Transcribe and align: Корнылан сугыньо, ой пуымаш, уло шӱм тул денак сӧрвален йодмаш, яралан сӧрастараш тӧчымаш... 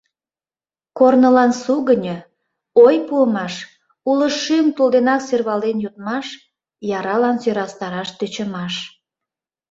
Корнылан 0.97 1.51
сугыньо, 1.63 2.17
ой 2.85 2.95
пуымаш, 3.07 3.53
уло 4.09 4.27
шӱм 4.41 4.67
тул 4.75 4.89
денак 4.95 5.21
сӧрвален 5.27 5.77
йодмаш, 5.83 6.27
яралан 6.97 7.37
сӧрастараш 7.43 8.09
тӧчымаш... 8.19 8.73